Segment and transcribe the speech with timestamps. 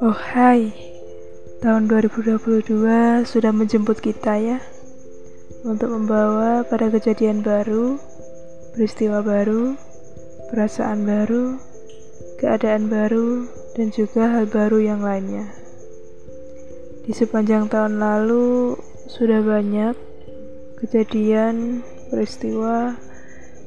[0.00, 0.72] Oh hai,
[1.60, 4.64] tahun 2022 sudah menjemput kita ya
[5.68, 8.00] Untuk membawa pada kejadian baru,
[8.72, 9.76] peristiwa baru,
[10.48, 11.60] perasaan baru,
[12.40, 13.44] keadaan baru,
[13.76, 15.52] dan juga hal baru yang lainnya.
[17.04, 20.00] Di sepanjang tahun lalu sudah banyak
[20.80, 22.96] kejadian, peristiwa,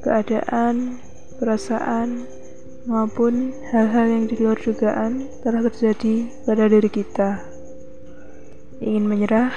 [0.02, 0.98] keadaan,
[1.40, 2.28] perasaan,
[2.84, 7.40] maupun hal-hal yang di luar dugaan telah terjadi pada diri kita.
[8.80, 9.52] Ingin menyerah?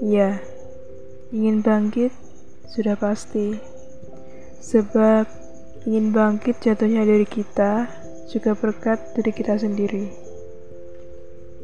[0.00, 0.40] Iya.
[1.32, 2.12] Ingin bangkit?
[2.72, 3.56] Sudah pasti.
[4.60, 5.28] Sebab
[5.84, 7.88] ingin bangkit jatuhnya diri kita
[8.32, 10.08] juga berkat diri kita sendiri.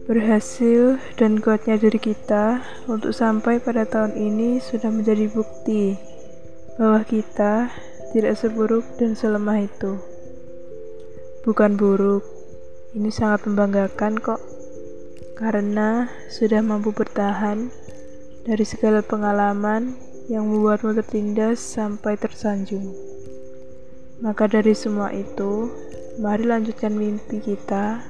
[0.05, 5.97] Berhasil dan kuatnya diri kita untuk sampai pada tahun ini sudah menjadi bukti
[6.80, 7.69] bahwa kita
[8.12, 10.01] tidak seburuk dan selemah itu.
[11.45, 12.25] Bukan buruk,
[12.97, 14.41] ini sangat membanggakan kok,
[15.37, 17.69] karena sudah mampu bertahan
[18.48, 19.92] dari segala pengalaman
[20.28, 22.92] yang membuatmu tertindas sampai tersanjung.
[24.25, 25.70] Maka dari semua itu,
[26.19, 28.03] mari lanjutkan mimpi kita,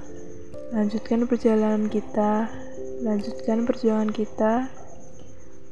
[0.72, 2.48] lanjutkan perjalanan kita,
[3.04, 4.72] lanjutkan perjuangan kita,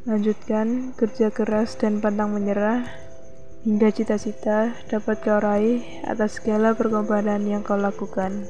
[0.07, 3.06] lanjutkan kerja keras dan pantang menyerah
[3.67, 8.47] hingga cita-cita dapat kau raih atas segala perkorbanan yang kau lakukan.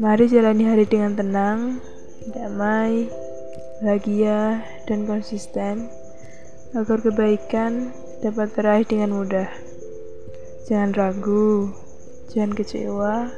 [0.00, 1.76] Mari jalani hari dengan tenang,
[2.32, 3.12] damai,
[3.84, 5.92] bahagia, dan konsisten
[6.72, 7.92] agar kebaikan
[8.24, 9.52] dapat teraih dengan mudah.
[10.64, 11.68] Jangan ragu,
[12.32, 13.28] jangan kecewa,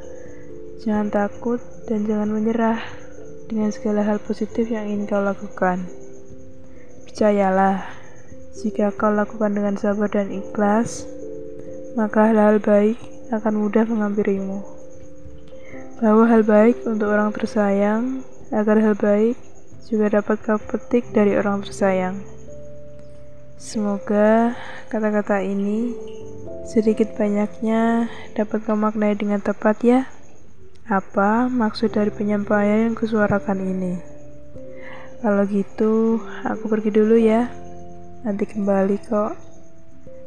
[0.87, 2.79] jangan takut, dan jangan menyerah
[3.51, 5.83] dengan segala hal positif yang ingin kau lakukan.
[7.11, 8.02] Percayalah,
[8.53, 11.09] jika kau lakukan dengan sabar dan ikhlas,
[11.97, 13.01] maka hal-hal baik
[13.33, 14.61] akan mudah menghampirimu.
[15.97, 18.21] Bawa hal baik untuk orang tersayang,
[18.53, 19.33] agar hal baik
[19.89, 22.21] juga dapat kau petik dari orang tersayang.
[23.57, 24.53] Semoga
[24.91, 25.95] kata-kata ini
[26.67, 30.01] sedikit banyaknya dapat kau maknai dengan tepat ya.
[30.85, 33.93] Apa maksud dari penyampaian yang kusuarakan ini?
[35.23, 37.62] Kalau gitu, aku pergi dulu ya.
[38.23, 39.35] Nanti kembali kok.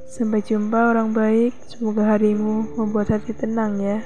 [0.04, 1.56] Sampai jumpa orang baik.
[1.64, 4.04] Semoga harimu membuat hati tenang ya.